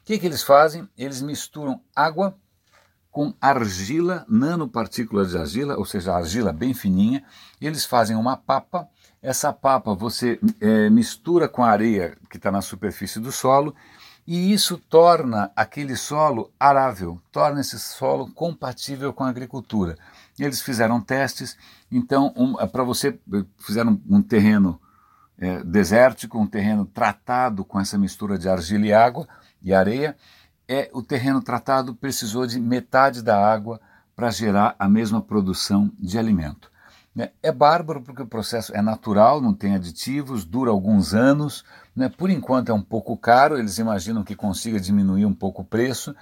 O 0.00 0.04
que, 0.04 0.18
que 0.18 0.26
eles 0.26 0.42
fazem? 0.42 0.88
Eles 0.96 1.20
misturam 1.20 1.80
água 1.94 2.36
com 3.10 3.34
argila, 3.40 4.24
nanopartículas 4.28 5.30
de 5.30 5.38
argila, 5.38 5.76
ou 5.76 5.84
seja, 5.84 6.14
argila 6.14 6.52
bem 6.52 6.72
fininha. 6.72 7.24
Eles 7.60 7.84
fazem 7.84 8.16
uma 8.16 8.36
papa. 8.36 8.88
Essa 9.20 9.52
papa 9.52 9.94
você 9.94 10.38
é, 10.60 10.88
mistura 10.88 11.48
com 11.48 11.64
a 11.64 11.70
areia 11.70 12.16
que 12.30 12.36
está 12.36 12.50
na 12.50 12.62
superfície 12.62 13.18
do 13.18 13.32
solo 13.32 13.74
e 14.30 14.52
isso 14.52 14.76
torna 14.76 15.50
aquele 15.56 15.96
solo 15.96 16.52
arável, 16.60 17.18
torna 17.32 17.62
esse 17.62 17.78
solo 17.78 18.30
compatível 18.30 19.10
com 19.10 19.24
a 19.24 19.30
agricultura. 19.30 19.96
Eles 20.38 20.60
fizeram 20.60 21.00
testes, 21.00 21.56
então 21.90 22.34
um, 22.36 22.54
para 22.68 22.84
você 22.84 23.18
fizeram 23.58 23.98
um 24.06 24.20
terreno 24.20 24.78
é, 25.38 25.62
desértico, 25.62 26.38
um 26.38 26.46
terreno 26.46 26.84
tratado 26.84 27.64
com 27.64 27.78
essa 27.78 27.96
mistura 27.96 28.38
de 28.38 28.48
argila 28.48 28.86
e 28.86 28.92
água 28.92 29.28
e 29.62 29.72
areia, 29.72 30.16
é 30.66 30.90
o 30.92 31.02
terreno 31.02 31.40
tratado 31.40 31.94
precisou 31.94 32.46
de 32.46 32.60
metade 32.60 33.22
da 33.22 33.38
água 33.38 33.80
para 34.14 34.30
gerar 34.30 34.74
a 34.78 34.88
mesma 34.88 35.22
produção 35.22 35.90
de 35.98 36.18
alimento. 36.18 36.70
Né? 37.14 37.30
É 37.42 37.50
bárbaro 37.50 38.02
porque 38.02 38.22
o 38.22 38.26
processo 38.26 38.74
é 38.76 38.82
natural, 38.82 39.40
não 39.40 39.54
tem 39.54 39.74
aditivos, 39.74 40.44
dura 40.44 40.70
alguns 40.70 41.14
anos, 41.14 41.64
né? 41.94 42.08
por 42.08 42.30
enquanto 42.30 42.70
é 42.70 42.74
um 42.74 42.82
pouco 42.82 43.16
caro, 43.16 43.58
eles 43.58 43.78
imaginam 43.78 44.22
que 44.22 44.36
consiga 44.36 44.78
diminuir 44.78 45.24
um 45.24 45.34
pouco 45.34 45.62
o 45.62 45.64
preço, 45.64 46.14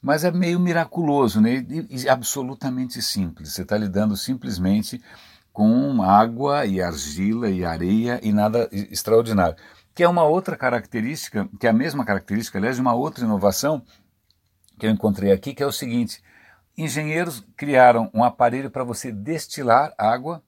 mas 0.00 0.24
é 0.24 0.32
meio 0.32 0.58
miraculoso 0.58 1.40
né? 1.40 1.64
e, 1.68 2.02
e 2.02 2.08
absolutamente 2.08 3.00
simples. 3.00 3.52
Você 3.52 3.62
está 3.62 3.76
lidando 3.76 4.16
simplesmente 4.16 5.00
com 5.52 6.02
água 6.02 6.64
e 6.64 6.80
argila 6.80 7.48
e 7.48 7.64
areia 7.64 8.18
e 8.22 8.32
nada 8.32 8.68
extraordinário. 8.72 9.56
Que 9.94 10.02
é 10.02 10.08
uma 10.08 10.24
outra 10.24 10.56
característica, 10.56 11.48
que 11.60 11.66
é 11.66 11.70
a 11.70 11.74
mesma 11.74 12.04
característica, 12.04 12.58
aliás, 12.58 12.76
de 12.76 12.82
uma 12.82 12.94
outra 12.94 13.24
inovação 13.24 13.82
que 14.78 14.86
eu 14.86 14.90
encontrei 14.90 15.30
aqui, 15.30 15.54
que 15.54 15.62
é 15.62 15.66
o 15.66 15.72
seguinte: 15.72 16.22
engenheiros 16.76 17.44
criaram 17.56 18.10
um 18.14 18.24
aparelho 18.24 18.70
para 18.70 18.84
você 18.84 19.12
destilar 19.12 19.92
água 19.98 20.42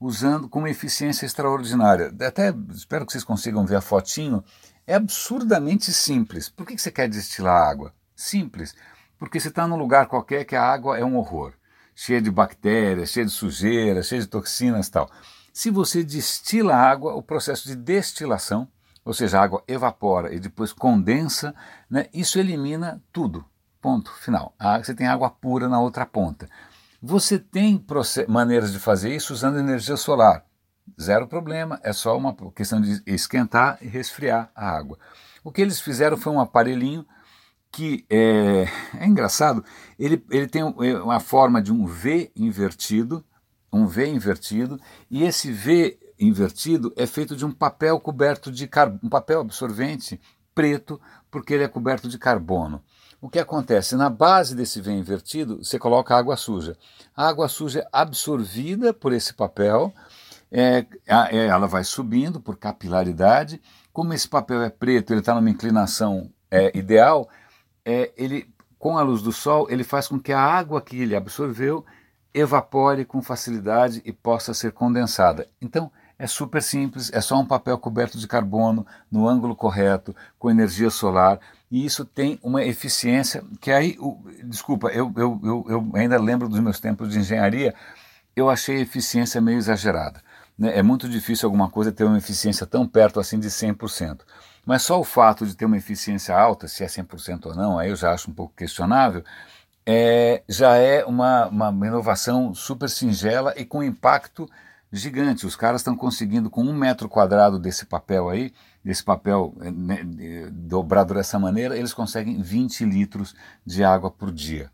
usando 0.00 0.48
com 0.48 0.58
uma 0.58 0.70
eficiência 0.70 1.26
extraordinária. 1.26 2.12
Até 2.26 2.52
espero 2.70 3.06
que 3.06 3.12
vocês 3.12 3.22
consigam 3.22 3.64
ver 3.64 3.76
a 3.76 3.80
fotinho. 3.80 4.42
É 4.86 4.94
absurdamente 4.94 5.92
simples. 5.92 6.48
Por 6.48 6.66
que 6.66 6.76
você 6.76 6.90
quer 6.90 7.08
destilar 7.08 7.68
água? 7.68 7.94
Simples. 8.16 8.74
Porque 9.18 9.38
você 9.38 9.48
está 9.48 9.68
num 9.68 9.76
lugar 9.76 10.06
qualquer 10.06 10.44
que 10.44 10.56
a 10.56 10.64
água 10.64 10.98
é 10.98 11.04
um 11.04 11.16
horror 11.16 11.52
cheia 12.00 12.22
de 12.22 12.30
bactérias, 12.30 13.10
cheia 13.10 13.26
de 13.26 13.32
sujeira, 13.32 14.02
cheia 14.02 14.22
de 14.22 14.26
toxinas 14.26 14.86
e 14.86 14.90
tal. 14.90 15.10
Se 15.52 15.70
você 15.70 16.02
destila 16.02 16.74
água, 16.74 17.14
o 17.14 17.22
processo 17.22 17.68
de 17.68 17.76
destilação, 17.76 18.66
ou 19.04 19.12
seja, 19.12 19.38
a 19.38 19.42
água 19.42 19.62
evapora 19.68 20.34
e 20.34 20.40
depois 20.40 20.72
condensa, 20.72 21.54
né, 21.90 22.06
isso 22.14 22.38
elimina 22.38 23.02
tudo. 23.12 23.44
Ponto 23.82 24.14
final. 24.14 24.54
você 24.82 24.94
tem 24.94 25.06
água 25.06 25.28
pura 25.28 25.68
na 25.68 25.78
outra 25.78 26.06
ponta. 26.06 26.48
Você 27.02 27.38
tem 27.38 27.84
maneiras 28.26 28.72
de 28.72 28.78
fazer 28.78 29.14
isso 29.14 29.34
usando 29.34 29.58
energia 29.58 29.96
solar. 29.96 30.42
Zero 30.98 31.28
problema, 31.28 31.78
é 31.82 31.92
só 31.92 32.16
uma 32.16 32.34
questão 32.54 32.80
de 32.80 33.02
esquentar 33.06 33.76
e 33.82 33.86
resfriar 33.86 34.50
a 34.54 34.70
água. 34.70 34.98
O 35.44 35.52
que 35.52 35.60
eles 35.60 35.78
fizeram 35.78 36.16
foi 36.16 36.32
um 36.32 36.40
aparelhinho 36.40 37.04
que 37.70 38.04
é, 38.10 38.66
é 38.98 39.06
engraçado, 39.06 39.64
ele, 39.98 40.24
ele 40.30 40.46
tem 40.46 40.62
é, 40.62 40.98
uma 40.98 41.20
forma 41.20 41.62
de 41.62 41.72
um 41.72 41.86
V 41.86 42.30
invertido, 42.34 43.24
um 43.72 43.86
V 43.86 44.08
invertido, 44.08 44.80
e 45.10 45.22
esse 45.22 45.52
V 45.52 45.98
invertido 46.18 46.92
é 46.96 47.06
feito 47.06 47.36
de 47.36 47.46
um 47.46 47.52
papel 47.52 47.98
coberto 48.00 48.50
de 48.50 48.68
um 49.02 49.08
papel 49.08 49.40
absorvente 49.40 50.20
preto, 50.54 51.00
porque 51.30 51.54
ele 51.54 51.64
é 51.64 51.68
coberto 51.68 52.08
de 52.08 52.18
carbono. 52.18 52.82
O 53.20 53.28
que 53.28 53.38
acontece? 53.38 53.96
Na 53.96 54.10
base 54.10 54.54
desse 54.54 54.80
V 54.80 54.92
invertido, 54.92 55.62
você 55.62 55.78
coloca 55.78 56.16
água 56.16 56.36
suja. 56.36 56.76
A 57.14 57.28
água 57.28 57.48
suja 57.48 57.80
é 57.80 57.88
absorvida 57.92 58.92
por 58.92 59.12
esse 59.12 59.32
papel, 59.32 59.92
é, 60.50 60.84
é, 61.06 61.46
ela 61.46 61.66
vai 61.66 61.84
subindo 61.84 62.40
por 62.40 62.56
capilaridade. 62.56 63.60
Como 63.92 64.12
esse 64.12 64.28
papel 64.28 64.62
é 64.62 64.70
preto, 64.70 65.12
ele 65.12 65.20
está 65.20 65.34
numa 65.34 65.50
inclinação 65.50 66.30
é, 66.50 66.76
ideal, 66.76 67.28
é, 67.84 68.12
ele, 68.16 68.48
com 68.78 68.96
a 68.96 69.02
luz 69.02 69.22
do 69.22 69.32
sol, 69.32 69.66
ele 69.70 69.84
faz 69.84 70.08
com 70.08 70.18
que 70.18 70.32
a 70.32 70.40
água 70.40 70.80
que 70.80 71.00
ele 71.00 71.16
absorveu 71.16 71.84
evapore 72.32 73.04
com 73.04 73.20
facilidade 73.20 74.00
e 74.04 74.12
possa 74.12 74.54
ser 74.54 74.72
condensada. 74.72 75.48
Então, 75.60 75.90
é 76.18 76.26
super 76.26 76.62
simples, 76.62 77.10
é 77.12 77.20
só 77.20 77.40
um 77.40 77.46
papel 77.46 77.78
coberto 77.78 78.18
de 78.18 78.28
carbono 78.28 78.86
no 79.10 79.26
ângulo 79.26 79.56
correto, 79.56 80.14
com 80.38 80.50
energia 80.50 80.90
solar, 80.90 81.40
e 81.70 81.84
isso 81.84 82.04
tem 82.04 82.38
uma 82.42 82.62
eficiência 82.62 83.42
que 83.58 83.70
aí, 83.70 83.96
o, 83.98 84.18
desculpa, 84.44 84.88
eu, 84.88 85.10
eu, 85.16 85.40
eu, 85.42 85.66
eu, 85.68 85.90
ainda 85.94 86.20
lembro 86.20 86.46
dos 86.48 86.60
meus 86.60 86.78
tempos 86.78 87.10
de 87.10 87.18
engenharia, 87.18 87.74
eu 88.36 88.50
achei 88.50 88.76
a 88.76 88.80
eficiência 88.80 89.40
meio 89.40 89.56
exagerada. 89.56 90.20
Né? 90.58 90.76
É 90.76 90.82
muito 90.82 91.08
difícil 91.08 91.46
alguma 91.46 91.70
coisa 91.70 91.90
ter 91.90 92.04
uma 92.04 92.18
eficiência 92.18 92.66
tão 92.66 92.86
perto 92.86 93.18
assim 93.18 93.38
de 93.40 93.48
100%. 93.48 94.20
Mas 94.64 94.82
só 94.82 95.00
o 95.00 95.04
fato 95.04 95.46
de 95.46 95.56
ter 95.56 95.64
uma 95.64 95.76
eficiência 95.76 96.36
alta, 96.36 96.68
se 96.68 96.84
é 96.84 96.86
100% 96.86 97.46
ou 97.46 97.54
não, 97.54 97.78
aí 97.78 97.90
eu 97.90 97.96
já 97.96 98.12
acho 98.12 98.30
um 98.30 98.34
pouco 98.34 98.54
questionável, 98.54 99.24
é, 99.86 100.42
já 100.48 100.76
é 100.76 101.04
uma, 101.04 101.46
uma 101.46 101.86
inovação 101.86 102.54
super 102.54 102.88
singela 102.88 103.54
e 103.56 103.64
com 103.64 103.82
impacto 103.82 104.48
gigante. 104.92 105.46
Os 105.46 105.56
caras 105.56 105.80
estão 105.80 105.96
conseguindo, 105.96 106.50
com 106.50 106.62
um 106.62 106.72
metro 106.72 107.08
quadrado 107.08 107.58
desse 107.58 107.86
papel 107.86 108.28
aí, 108.28 108.52
desse 108.84 109.02
papel 109.02 109.54
né, 109.56 110.04
dobrado 110.52 111.14
dessa 111.14 111.38
maneira, 111.38 111.76
eles 111.76 111.92
conseguem 111.92 112.40
20 112.40 112.84
litros 112.84 113.34
de 113.64 113.84
água 113.84 114.10
por 114.10 114.32
dia. 114.32 114.70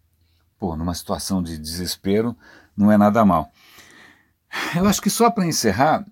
Pô, 0.59 0.77
numa 0.77 0.95
situação 0.95 1.43
de 1.43 1.59
desespero, 1.59 2.37
não 2.77 2.91
é 2.91 2.97
nada 2.97 3.25
mal. 3.25 3.51
Eu 4.75 4.87
acho 4.87 5.03
que 5.03 5.11
só 5.11 5.31
para 5.31 5.47
encerrar, 5.47 6.05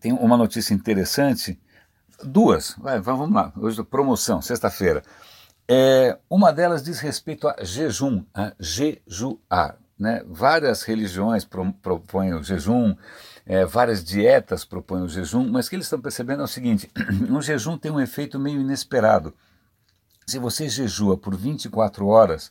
tem 0.00 0.12
uma 0.12 0.36
notícia 0.36 0.74
interessante, 0.74 1.58
duas, 2.24 2.74
vai, 2.78 3.00
vamos 3.00 3.32
lá, 3.32 3.52
hoje 3.56 3.82
promoção, 3.82 4.40
sexta-feira. 4.40 5.02
É, 5.68 6.18
uma 6.28 6.52
delas 6.52 6.82
diz 6.82 7.00
respeito 7.00 7.48
a 7.48 7.56
jejum, 7.62 8.24
a 8.34 8.52
jejuar. 8.58 9.78
Né? 9.98 10.22
Várias 10.26 10.82
religiões 10.82 11.44
pro, 11.44 11.72
propõem 11.74 12.34
o 12.34 12.42
jejum, 12.42 12.94
é, 13.46 13.64
várias 13.64 14.02
dietas 14.02 14.64
propõem 14.64 15.02
o 15.02 15.08
jejum, 15.08 15.48
mas 15.50 15.66
o 15.66 15.70
que 15.70 15.76
eles 15.76 15.86
estão 15.86 16.00
percebendo 16.00 16.42
é 16.42 16.44
o 16.44 16.48
seguinte: 16.48 16.90
um 17.30 17.40
jejum 17.40 17.78
tem 17.78 17.92
um 17.92 18.00
efeito 18.00 18.38
meio 18.38 18.60
inesperado. 18.60 19.34
Se 20.26 20.38
você 20.38 20.68
jejua 20.68 21.16
por 21.16 21.36
24 21.36 22.06
horas, 22.06 22.50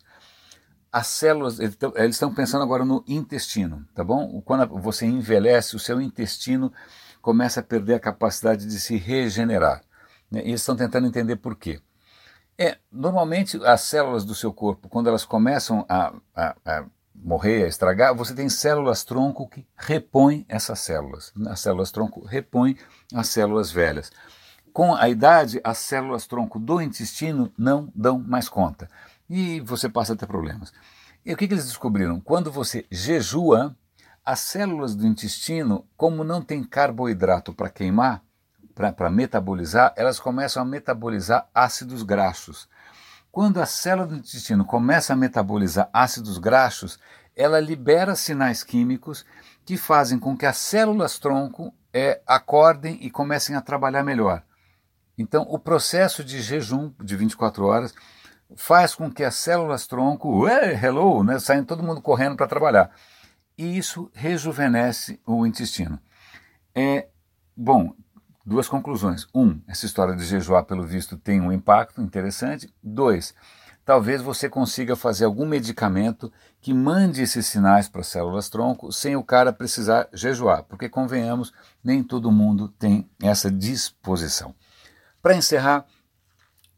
as 0.91 1.07
células, 1.07 1.59
eles 1.59 2.15
estão 2.15 2.33
pensando 2.33 2.61
agora 2.61 2.85
no 2.85 3.03
intestino, 3.07 3.83
tá 3.95 4.03
bom? 4.03 4.39
Quando 4.45 4.67
você 4.79 5.07
envelhece, 5.07 5.75
o 5.75 5.79
seu 5.79 5.99
intestino 5.99 6.71
começa 7.23 7.61
a 7.61 7.63
perder 7.63 7.93
a 7.93 7.99
capacidade 8.01 8.67
de 8.67 8.77
se 8.81 8.97
regenerar. 8.97 9.81
Né? 10.29 10.41
E 10.41 10.49
eles 10.49 10.59
estão 10.59 10.75
tentando 10.75 11.07
entender 11.07 11.37
por 11.37 11.55
quê. 11.55 11.79
É, 12.57 12.77
normalmente 12.91 13.57
as 13.65 13.79
células 13.81 14.25
do 14.25 14.35
seu 14.35 14.51
corpo, 14.51 14.89
quando 14.89 15.07
elas 15.07 15.23
começam 15.23 15.85
a, 15.87 16.13
a, 16.35 16.55
a 16.65 16.85
morrer, 17.15 17.63
a 17.63 17.67
estragar, 17.69 18.13
você 18.13 18.35
tem 18.35 18.49
células 18.49 19.05
tronco 19.05 19.47
que 19.47 19.65
repõem 19.77 20.45
essas 20.49 20.81
células. 20.81 21.31
As 21.47 21.61
células 21.61 21.91
tronco 21.91 22.25
repõem 22.25 22.77
as 23.15 23.29
células 23.29 23.71
velhas. 23.71 24.11
Com 24.73 24.93
a 24.93 25.07
idade, 25.07 25.61
as 25.63 25.77
células 25.77 26.27
tronco 26.27 26.59
do 26.59 26.81
intestino 26.81 27.53
não 27.57 27.89
dão 27.95 28.19
mais 28.19 28.49
conta 28.49 28.89
e 29.29 29.61
você 29.61 29.87
passa 29.87 30.11
a 30.11 30.15
ter 30.17 30.27
problemas. 30.27 30.73
E 31.25 31.33
o 31.33 31.37
que, 31.37 31.47
que 31.47 31.53
eles 31.53 31.67
descobriram? 31.67 32.19
Quando 32.19 32.51
você 32.51 32.85
jejua, 32.91 33.73
as 34.25 34.39
células 34.39 34.95
do 34.95 35.05
intestino, 35.05 35.85
como 35.97 36.23
não 36.23 36.41
tem 36.41 36.63
carboidrato 36.63 37.53
para 37.53 37.69
queimar, 37.69 38.23
para 38.73 39.09
metabolizar, 39.09 39.93
elas 39.95 40.19
começam 40.19 40.61
a 40.61 40.65
metabolizar 40.65 41.47
ácidos 41.53 42.01
graxos. 42.03 42.67
Quando 43.31 43.59
a 43.59 43.65
célula 43.65 44.07
do 44.07 44.15
intestino 44.15 44.65
começa 44.65 45.13
a 45.13 45.15
metabolizar 45.15 45.89
ácidos 45.91 46.37
graxos, 46.37 46.99
ela 47.35 47.59
libera 47.59 48.15
sinais 48.15 48.63
químicos 48.63 49.25
que 49.65 49.77
fazem 49.77 50.19
com 50.19 50.37
que 50.37 50.45
as 50.45 50.57
células 50.57 51.19
tronco 51.19 51.73
é, 51.91 52.21
acordem 52.25 52.97
e 53.01 53.09
comecem 53.09 53.55
a 53.55 53.61
trabalhar 53.61 54.03
melhor. 54.03 54.43
Então, 55.17 55.45
o 55.49 55.59
processo 55.59 56.23
de 56.23 56.41
jejum 56.41 56.91
de 57.03 57.15
24 57.15 57.65
horas 57.65 57.93
faz 58.55 58.95
com 58.95 59.11
que 59.11 59.23
as 59.23 59.35
células 59.35 59.85
tronco, 59.87 60.47
hello, 60.47 61.23
né, 61.23 61.37
todo 61.67 61.83
mundo 61.83 62.01
correndo 62.01 62.35
para 62.35 62.47
trabalhar. 62.47 62.91
E 63.57 63.77
isso 63.77 64.09
rejuvenesce 64.13 65.19
o 65.25 65.45
intestino. 65.45 65.99
É, 66.75 67.07
bom, 67.55 67.95
Duas 68.45 68.67
conclusões. 68.67 69.25
Um, 69.33 69.61
essa 69.65 69.85
história 69.85 70.13
de 70.13 70.25
jejuar, 70.25 70.65
pelo 70.65 70.83
visto, 70.83 71.15
tem 71.15 71.39
um 71.39 71.49
impacto 71.49 72.01
interessante. 72.01 72.73
Dois, 72.83 73.33
talvez 73.85 74.21
você 74.21 74.49
consiga 74.49 74.97
fazer 74.97 75.23
algum 75.23 75.45
medicamento 75.45 76.29
que 76.59 76.73
mande 76.73 77.21
esses 77.21 77.45
sinais 77.45 77.87
para 77.87 78.01
as 78.01 78.07
células 78.07 78.49
tronco 78.49 78.91
sem 78.91 79.15
o 79.15 79.23
cara 79.23 79.53
precisar 79.53 80.09
jejuar, 80.11 80.63
porque 80.63 80.89
convenhamos, 80.89 81.53
nem 81.81 82.03
todo 82.03 82.29
mundo 82.33 82.67
tem 82.67 83.09
essa 83.21 83.49
disposição. 83.49 84.53
Para 85.21 85.37
encerrar, 85.37 85.85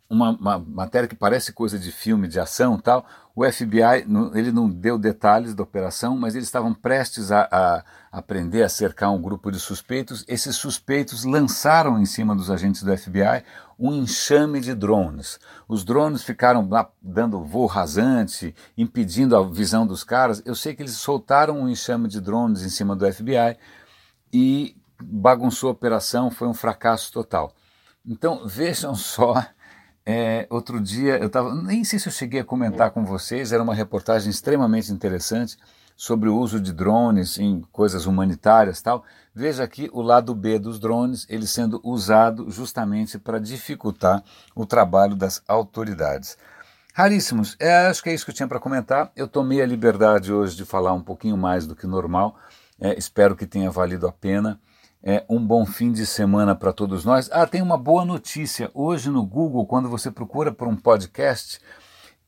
uma, 0.08 0.30
uma, 0.30 0.60
matéria 0.60 1.10
que 1.10 1.16
parece 1.16 1.52
coisa 1.52 1.80
de 1.80 1.92
filme 1.92 2.28
de 2.28 2.40
ação 2.40 2.78
tal. 2.78 3.08
O 3.36 3.44
FBI 3.44 4.06
ele 4.34 4.52
não 4.52 4.70
deu 4.70 4.98
detalhes 4.98 5.54
da 5.54 5.62
operação, 5.62 6.18
mas 6.18 6.36
eles 6.36 6.48
estavam 6.48 6.74
prestes 6.74 7.34
a, 7.34 7.48
a 7.52 7.84
aprender 8.10 8.64
a 8.64 8.70
cercar 8.70 9.12
um 9.12 9.22
grupo 9.22 9.52
de 9.52 9.60
suspeitos. 9.60 10.24
Esses 10.26 10.56
suspeitos 10.56 11.26
lançaram 11.26 12.00
em 12.00 12.06
cima 12.06 12.34
dos 12.34 12.50
agentes 12.50 12.82
do 12.82 12.98
FBI 12.98 13.44
um 13.78 13.94
enxame 13.94 14.62
de 14.62 14.74
drones. 14.74 15.38
Os 15.68 15.84
drones 15.84 16.24
ficaram 16.24 16.66
lá 16.70 16.90
dando 17.02 17.44
voo 17.44 17.66
rasante, 17.66 18.56
impedindo 18.78 19.36
a 19.36 19.44
visão 19.44 19.86
dos 19.86 20.02
caras. 20.02 20.42
Eu 20.46 20.56
sei 20.56 20.74
que 20.74 20.82
eles 20.82 20.96
soltaram 20.96 21.60
um 21.60 21.68
enxame 21.68 22.08
de 22.08 22.22
drones 22.22 22.64
em 22.64 22.70
cima 22.70 22.96
do 22.96 23.12
FBI 23.12 23.58
e 24.32 24.78
bagunçou 24.98 25.68
a 25.68 25.74
operação, 25.74 26.32
foi 26.32 26.48
um 26.48 26.54
fracasso 26.54 27.12
total. 27.12 27.54
Então 28.06 28.48
vejam 28.48 28.96
só 28.96 29.46
é, 30.06 30.46
outro 30.52 30.80
dia, 30.80 31.18
eu 31.18 31.28
estava, 31.28 31.56
nem 31.56 31.84
sei 31.84 31.98
se 31.98 32.08
eu 32.08 32.14
cheguei 32.14 32.42
a 32.42 32.46
comentar 32.46 32.92
com 32.92 33.04
vocês, 33.04 33.52
era 33.52 33.64
uma 33.64 33.74
reportagem 33.74 34.30
extremamente 34.30 34.92
interessante 34.92 35.58
sobre 35.98 36.30
o 36.30 36.38
uso 36.38 36.60
de 36.60 36.72
drones 36.72 37.40
em 37.40 37.62
coisas 37.72 38.06
humanitárias 38.06 38.82
tal. 38.82 39.04
Veja 39.34 39.64
aqui 39.64 39.90
o 39.92 40.02
lado 40.02 40.36
B 40.36 40.60
dos 40.60 40.80
drones, 40.80 41.26
ele 41.30 41.48
sendo 41.48 41.82
usado 41.84 42.52
justamente 42.52 43.18
para 43.18 43.40
dificultar 43.40 44.24
o 44.54 44.66
trabalho 44.66 45.16
das 45.16 45.42
autoridades. 45.48 46.38
Raríssimos, 46.94 47.58
é, 47.60 47.88
acho 47.88 48.04
que 48.04 48.10
é 48.10 48.14
isso 48.14 48.24
que 48.24 48.32
eu 48.32 48.36
tinha 48.36 48.48
para 48.48 48.60
comentar. 48.60 49.12
Eu 49.16 49.28
tomei 49.28 49.62
a 49.62 49.66
liberdade 49.66 50.32
hoje 50.32 50.56
de 50.56 50.66
falar 50.66 50.94
um 50.94 51.02
pouquinho 51.02 51.36
mais 51.36 51.66
do 51.66 51.76
que 51.76 51.88
normal, 51.88 52.38
é, 52.80 52.98
espero 52.98 53.36
que 53.36 53.48
tenha 53.48 53.72
valido 53.72 54.08
a 54.08 54.12
pena. 54.12 54.60
É, 55.08 55.24
um 55.30 55.40
bom 55.40 55.68
fim 55.68 55.92
de 55.92 56.04
semana 56.04 56.56
para 56.56 56.74
todos 56.74 57.06
nós. 57.06 57.30
Ah, 57.32 57.46
tem 57.46 57.62
uma 57.62 57.78
boa 57.78 58.04
notícia. 58.04 58.72
Hoje 58.74 59.12
no 59.12 59.24
Google, 59.24 59.64
quando 59.68 59.88
você 59.88 60.10
procura 60.10 60.52
por 60.52 60.68
um 60.68 60.76
podcast, 60.76 61.60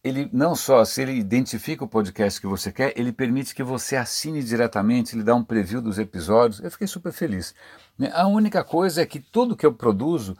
ele 0.03 0.29
não 0.31 0.55
só 0.55 0.85
se 0.85 1.01
ele 1.01 1.13
identifica 1.13 1.83
o 1.83 1.87
podcast 1.87 2.39
que 2.39 2.45
você 2.45 2.71
quer, 2.71 2.93
ele 2.95 3.11
permite 3.11 3.55
que 3.55 3.63
você 3.63 3.95
assine 3.95 4.43
diretamente, 4.43 5.15
ele 5.15 5.23
dá 5.23 5.33
um 5.33 5.43
preview 5.43 5.81
dos 5.81 5.97
episódios. 5.97 6.59
Eu 6.59 6.69
fiquei 6.69 6.85
super 6.85 7.11
feliz. 7.11 7.55
Né? 7.97 8.11
A 8.13 8.27
única 8.27 8.63
coisa 8.63 9.01
é 9.01 9.07
que 9.07 9.19
tudo 9.19 9.57
que 9.57 9.65
eu 9.65 9.73
produzo, 9.73 10.37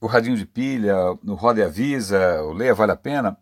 o 0.00 0.06
radinho 0.06 0.34
de 0.34 0.46
pilha, 0.46 0.96
o 1.26 1.34
Roda 1.34 1.60
e 1.60 1.62
Avisa, 1.62 2.42
o 2.44 2.54
Leia 2.54 2.74
Vale 2.74 2.92
a 2.92 2.96
Pena, 2.96 3.36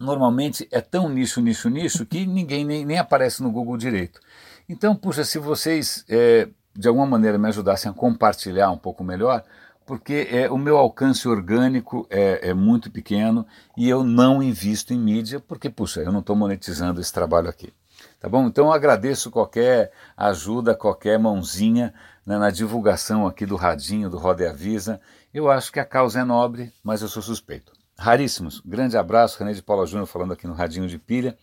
normalmente 0.00 0.66
é 0.72 0.80
tão 0.80 1.10
nicho, 1.10 1.42
nicho, 1.42 1.68
nicho 1.68 2.06
que 2.06 2.24
ninguém 2.24 2.64
nem, 2.64 2.82
nem 2.86 2.98
aparece 2.98 3.42
no 3.42 3.52
Google 3.52 3.76
direito. 3.76 4.18
Então, 4.66 4.96
puxa, 4.96 5.22
se 5.22 5.38
vocês 5.38 6.02
é, 6.08 6.48
de 6.74 6.88
alguma 6.88 7.06
maneira 7.06 7.38
me 7.38 7.48
ajudassem 7.48 7.90
a 7.90 7.94
compartilhar 7.94 8.70
um 8.70 8.78
pouco 8.78 9.04
melhor, 9.04 9.44
porque 9.86 10.28
é, 10.30 10.50
o 10.50 10.56
meu 10.56 10.76
alcance 10.76 11.28
orgânico 11.28 12.06
é, 12.10 12.50
é, 12.50 12.54
muito 12.54 12.90
pequeno 12.90 13.46
e 13.76 13.88
eu 13.88 14.02
não 14.02 14.42
invisto 14.42 14.92
em 14.92 14.98
mídia, 14.98 15.40
porque, 15.40 15.68
puxa, 15.68 16.00
eu 16.00 16.10
não 16.10 16.20
estou 16.20 16.34
monetizando 16.34 17.00
esse 17.00 17.12
trabalho 17.12 17.48
aqui. 17.48 17.72
Tá 18.18 18.28
bom? 18.28 18.46
Então 18.46 18.66
eu 18.66 18.72
agradeço 18.72 19.30
qualquer 19.30 19.92
ajuda, 20.16 20.74
qualquer 20.74 21.18
mãozinha 21.18 21.92
né, 22.24 22.38
na 22.38 22.50
divulgação 22.50 23.26
aqui 23.26 23.44
do 23.44 23.56
Radinho, 23.56 24.08
do 24.08 24.18
Roda 24.18 24.42
e 24.42 24.46
Avisa. 24.46 25.00
Eu 25.32 25.50
acho 25.50 25.70
que 25.70 25.78
a 25.78 25.84
causa 25.84 26.20
é 26.20 26.24
nobre, 26.24 26.72
mas 26.82 27.02
eu 27.02 27.08
sou 27.08 27.22
suspeito. 27.22 27.72
Raríssimos. 27.98 28.60
Grande 28.64 28.96
abraço, 28.96 29.38
René 29.38 29.52
de 29.52 29.62
Paula 29.62 29.86
Júnior 29.86 30.06
falando 30.06 30.32
aqui 30.32 30.46
no 30.46 30.54
Radinho 30.54 30.88
de 30.88 30.98
Pilha. 30.98 31.36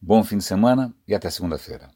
Bom 0.00 0.22
fim 0.22 0.38
de 0.38 0.44
semana 0.44 0.94
e 1.08 1.14
até 1.14 1.30
segunda-feira. 1.30 1.95